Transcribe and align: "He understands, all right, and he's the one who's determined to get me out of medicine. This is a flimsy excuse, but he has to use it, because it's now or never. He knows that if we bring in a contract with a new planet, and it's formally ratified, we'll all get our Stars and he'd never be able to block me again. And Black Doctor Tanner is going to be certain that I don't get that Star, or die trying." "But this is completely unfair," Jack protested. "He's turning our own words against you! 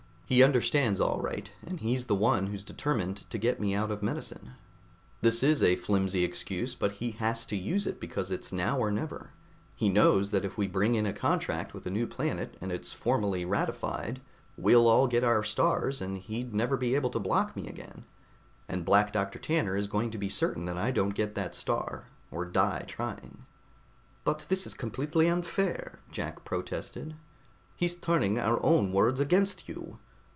"He 0.31 0.43
understands, 0.43 1.01
all 1.01 1.19
right, 1.19 1.51
and 1.61 1.81
he's 1.81 2.05
the 2.05 2.15
one 2.15 2.47
who's 2.47 2.63
determined 2.63 3.29
to 3.31 3.37
get 3.37 3.59
me 3.59 3.75
out 3.75 3.91
of 3.91 4.01
medicine. 4.01 4.51
This 5.19 5.43
is 5.43 5.61
a 5.61 5.75
flimsy 5.75 6.23
excuse, 6.23 6.73
but 6.73 6.93
he 6.93 7.11
has 7.11 7.45
to 7.47 7.57
use 7.57 7.85
it, 7.85 7.99
because 7.99 8.31
it's 8.31 8.53
now 8.53 8.77
or 8.79 8.89
never. 8.91 9.31
He 9.75 9.89
knows 9.89 10.31
that 10.31 10.45
if 10.45 10.57
we 10.57 10.69
bring 10.69 10.95
in 10.95 11.05
a 11.05 11.11
contract 11.11 11.73
with 11.73 11.85
a 11.85 11.89
new 11.89 12.07
planet, 12.07 12.55
and 12.61 12.71
it's 12.71 12.93
formally 12.93 13.43
ratified, 13.43 14.21
we'll 14.55 14.87
all 14.87 15.05
get 15.05 15.25
our 15.25 15.43
Stars 15.43 15.99
and 15.99 16.15
he'd 16.17 16.53
never 16.53 16.77
be 16.77 16.95
able 16.95 17.09
to 17.09 17.19
block 17.19 17.53
me 17.53 17.67
again. 17.67 18.05
And 18.69 18.85
Black 18.85 19.11
Doctor 19.11 19.37
Tanner 19.37 19.75
is 19.75 19.87
going 19.87 20.11
to 20.11 20.17
be 20.17 20.29
certain 20.29 20.63
that 20.63 20.77
I 20.77 20.91
don't 20.91 21.09
get 21.13 21.35
that 21.35 21.55
Star, 21.55 22.05
or 22.31 22.45
die 22.45 22.85
trying." 22.87 23.45
"But 24.23 24.45
this 24.47 24.65
is 24.65 24.75
completely 24.75 25.27
unfair," 25.27 25.99
Jack 26.09 26.45
protested. 26.45 27.15
"He's 27.75 27.95
turning 27.95 28.39
our 28.39 28.65
own 28.65 28.93
words 28.93 29.19
against 29.19 29.67
you! 29.67 29.97